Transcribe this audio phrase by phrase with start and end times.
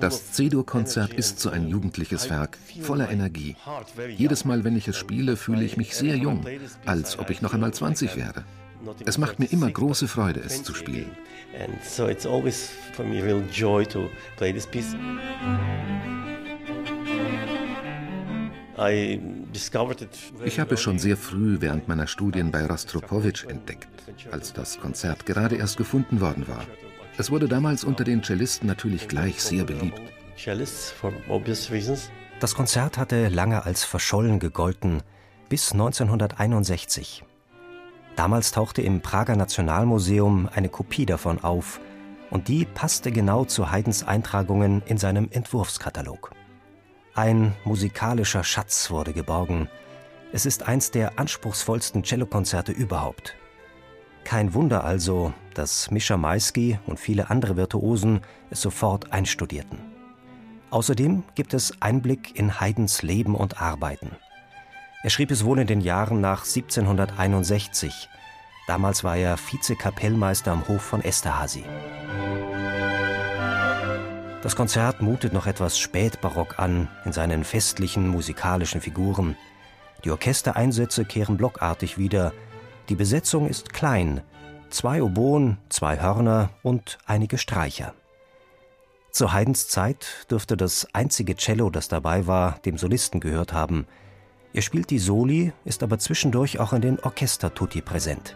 [0.00, 3.54] Das C-Dur-Konzert ist so ein jugendliches Werk, voller Energie.
[4.16, 6.46] Jedes Mal, wenn ich es spiele, fühle ich mich sehr jung,
[6.86, 8.44] als ob ich noch einmal 20 wäre.
[9.04, 11.10] Es macht mir immer große Freude, es zu spielen.
[11.60, 14.96] And so it's always for me real joy to play this piece.
[20.44, 23.88] Ich habe es schon sehr früh während meiner Studien bei Rostropowitsch entdeckt,
[24.30, 26.64] als das Konzert gerade erst gefunden worden war.
[27.18, 30.00] Es wurde damals unter den Cellisten natürlich gleich sehr beliebt.
[32.40, 35.02] Das Konzert hatte lange als verschollen gegolten,
[35.48, 37.24] bis 1961.
[38.16, 41.80] Damals tauchte im Prager Nationalmuseum eine Kopie davon auf,
[42.30, 46.30] und die passte genau zu Haydns Eintragungen in seinem Entwurfskatalog.
[47.14, 49.68] Ein musikalischer Schatz wurde geborgen.
[50.32, 53.34] Es ist eins der anspruchsvollsten Cellokonzerte überhaupt.
[54.24, 59.78] Kein Wunder also, dass Mischa Maisky und viele andere Virtuosen es sofort einstudierten.
[60.70, 64.16] Außerdem gibt es Einblick in Haydns Leben und Arbeiten.
[65.02, 68.08] Er schrieb es wohl in den Jahren nach 1761.
[68.66, 71.64] Damals war er Vizekapellmeister am Hof von Esterhazy.
[74.42, 79.36] Das Konzert mutet noch etwas spätbarock an in seinen festlichen musikalischen Figuren.
[80.04, 82.32] Die Orchestereinsätze kehren blockartig wieder.
[82.88, 84.20] Die Besetzung ist klein.
[84.68, 87.94] Zwei Oboen, zwei Hörner und einige Streicher.
[89.12, 93.86] Zu Haydns Zeit dürfte das einzige Cello, das dabei war, dem Solisten gehört haben.
[94.52, 98.34] Er spielt die Soli, ist aber zwischendurch auch in den Orchestertutti präsent.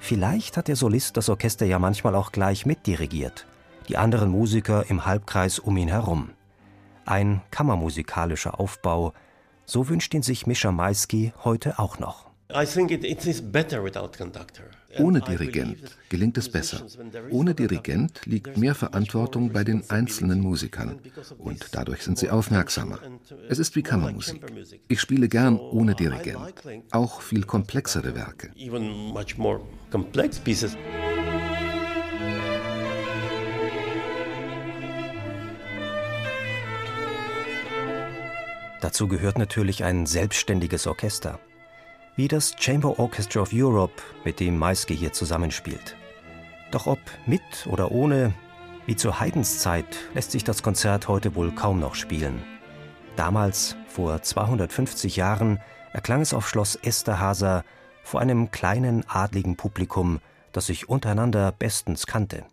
[0.00, 3.46] Vielleicht hat der Solist das Orchester ja manchmal auch gleich mitdirigiert
[3.88, 6.30] die anderen Musiker im Halbkreis um ihn herum.
[7.04, 9.12] Ein kammermusikalischer Aufbau,
[9.64, 12.30] so wünscht ihn sich Mischa Maisky heute auch noch.
[14.98, 16.84] Ohne Dirigent gelingt es besser.
[17.30, 20.98] Ohne Dirigent liegt mehr Verantwortung bei den einzelnen Musikern
[21.38, 22.98] und dadurch sind sie aufmerksamer.
[23.48, 24.44] Es ist wie Kammermusik.
[24.88, 26.52] Ich spiele gern ohne Dirigent,
[26.90, 28.50] auch viel komplexere Werke.
[38.82, 41.38] Dazu gehört natürlich ein selbstständiges Orchester,
[42.16, 45.96] wie das Chamber Orchestra of Europe, mit dem Maisky hier zusammenspielt.
[46.72, 48.34] Doch ob mit oder ohne,
[48.84, 52.42] wie zu Haydns Zeit, lässt sich das Konzert heute wohl kaum noch spielen.
[53.14, 55.60] Damals, vor 250 Jahren,
[55.92, 57.64] erklang es auf Schloss Esterhaser
[58.02, 60.18] vor einem kleinen adligen Publikum,
[60.50, 62.46] das sich untereinander bestens kannte.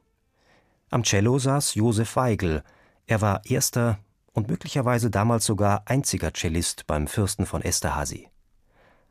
[0.91, 2.61] Am Cello saß Josef Weigel.
[3.07, 3.97] Er war erster
[4.39, 8.29] und möglicherweise damals sogar einziger Cellist beim Fürsten von Esterhazy.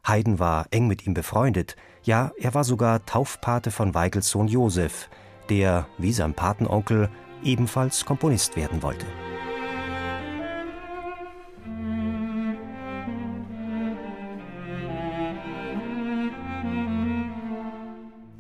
[0.03, 5.11] Haydn war eng mit ihm befreundet, ja, er war sogar Taufpate von Weigels Sohn Josef,
[5.51, 7.11] der, wie sein Patenonkel,
[7.45, 9.05] ebenfalls Komponist werden wollte.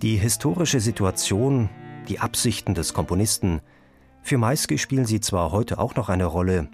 [0.00, 1.68] Die historische Situation,
[2.08, 3.60] die Absichten des Komponisten,
[4.22, 6.68] für Maisky spielen sie zwar heute auch noch eine Rolle,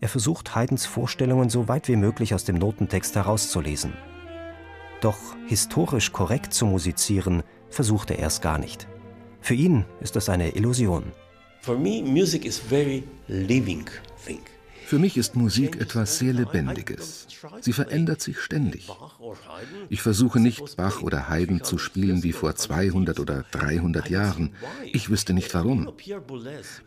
[0.00, 3.92] er versucht Haydns Vorstellungen so weit wie möglich aus dem Notentext herauszulesen.
[5.00, 8.88] Doch historisch korrekt zu musizieren, versucht er erst gar nicht.
[9.40, 11.12] Für ihn ist das eine Illusion.
[14.86, 17.26] Für mich ist Musik etwas sehr Lebendiges.
[17.60, 18.88] Sie verändert sich ständig.
[19.90, 24.54] Ich versuche nicht, Bach oder Haydn zu spielen wie vor 200 oder 300 Jahren.
[24.92, 25.92] Ich wüsste nicht warum.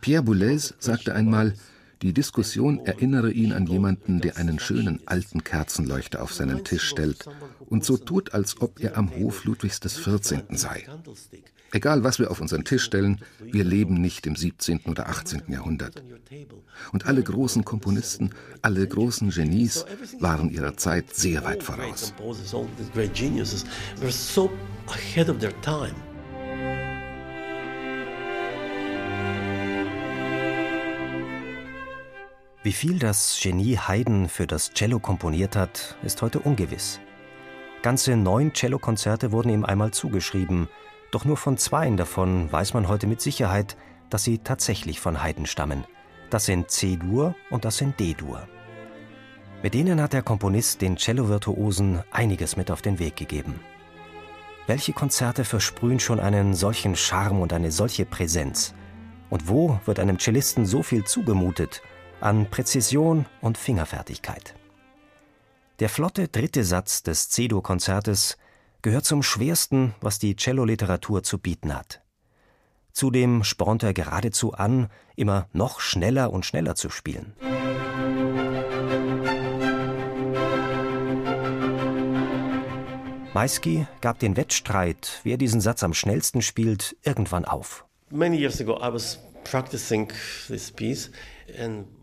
[0.00, 1.54] Pierre Boulez sagte einmal,
[2.02, 7.26] die Diskussion erinnere ihn an jemanden, der einen schönen alten Kerzenleuchter auf seinen Tisch stellt
[7.66, 10.42] und so tut, als ob er am Hof Ludwigs XIV.
[10.50, 10.84] sei.
[11.70, 14.80] Egal, was wir auf unseren Tisch stellen, wir leben nicht im 17.
[14.86, 15.44] oder 18.
[15.48, 16.02] Jahrhundert.
[16.92, 19.86] Und alle großen Komponisten, alle großen Genies
[20.18, 22.12] waren ihrer Zeit sehr weit voraus.
[32.64, 37.00] Wie viel das Genie Haydn für das Cello komponiert hat, ist heute ungewiss.
[37.82, 40.68] Ganze neun Cellokonzerte wurden ihm einmal zugeschrieben,
[41.10, 43.76] doch nur von zweien davon weiß man heute mit Sicherheit,
[44.10, 45.82] dass sie tatsächlich von Haydn stammen.
[46.30, 48.46] Das sind C-Dur und das sind D-Dur.
[49.64, 53.58] Mit denen hat der Komponist den Cello-Virtuosen einiges mit auf den Weg gegeben.
[54.68, 58.72] Welche Konzerte versprühen schon einen solchen Charme und eine solche Präsenz?
[59.30, 61.82] Und wo wird einem Cellisten so viel zugemutet
[62.22, 64.54] an Präzision und Fingerfertigkeit?
[65.80, 68.36] Der flotte dritte Satz des C-Dur-Konzertes
[68.82, 72.02] gehört zum schwersten, was die Celloliteratur zu bieten hat.
[72.92, 77.34] Zudem spornt er geradezu an, immer noch schneller und schneller zu spielen.
[83.34, 87.86] Maisky gab den Wettstreit, wer diesen Satz am schnellsten spielt, irgendwann auf.
[88.10, 89.18] Many years ago I was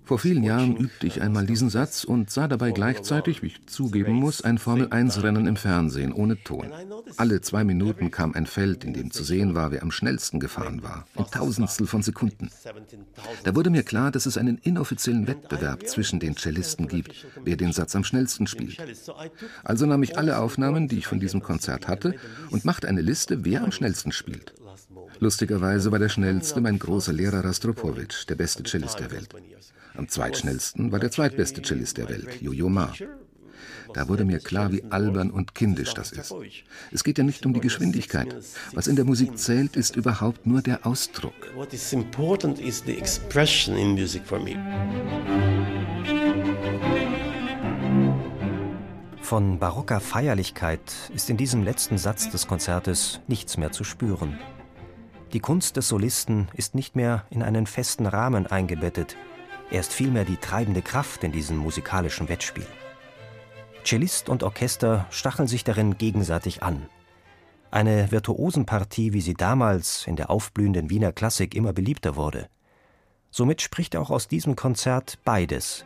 [0.09, 4.13] vor vielen Jahren übte ich einmal diesen Satz und sah dabei gleichzeitig, wie ich zugeben
[4.13, 6.71] muss, ein Formel-1-Rennen im Fernsehen ohne Ton.
[7.17, 10.81] Alle zwei Minuten kam ein Feld, in dem zu sehen war, wer am schnellsten gefahren
[10.81, 12.49] war, in Tausendstel von Sekunden.
[13.43, 17.71] Da wurde mir klar, dass es einen inoffiziellen Wettbewerb zwischen den Cellisten gibt, wer den
[17.71, 18.81] Satz am schnellsten spielt.
[19.63, 22.15] Also nahm ich alle Aufnahmen, die ich von diesem Konzert hatte,
[22.49, 24.55] und machte eine Liste, wer am schnellsten spielt.
[25.21, 29.29] Lustigerweise war der schnellste mein großer Lehrer Rastropowitsch, der beste Cellist der Welt.
[29.95, 32.93] Am zweitschnellsten war der zweitbeste Cellist der Welt, Jojo Ma.
[33.93, 36.33] Da wurde mir klar, wie albern und kindisch das ist.
[36.91, 38.33] Es geht ja nicht um die Geschwindigkeit.
[38.73, 41.33] Was in der Musik zählt, ist überhaupt nur der Ausdruck.
[49.21, 50.81] Von barocker Feierlichkeit
[51.13, 54.39] ist in diesem letzten Satz des Konzertes nichts mehr zu spüren.
[55.33, 59.15] Die Kunst des Solisten ist nicht mehr in einen festen Rahmen eingebettet,
[59.71, 62.65] er ist vielmehr die treibende Kraft in diesem musikalischen Wettspiel.
[63.83, 66.87] Cellist und Orchester stacheln sich darin gegenseitig an.
[67.69, 72.49] Eine Virtuosenpartie, wie sie damals in der aufblühenden Wiener Klassik immer beliebter wurde.
[73.29, 75.85] Somit spricht auch aus diesem Konzert beides.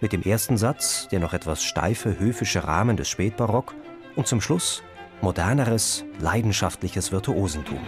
[0.00, 3.74] Mit dem ersten Satz der noch etwas steife, höfische Rahmen des Spätbarock
[4.16, 4.82] und zum Schluss
[5.20, 7.80] moderneres, leidenschaftliches Virtuosentum.